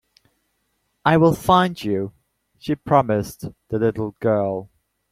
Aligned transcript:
"I 1.05 1.17
will 1.17 1.35
find 1.35 1.83
you.", 1.83 2.11
she 2.57 2.73
promised 2.73 3.45
the 3.69 3.77
little 3.77 4.15
girl. 4.19 4.71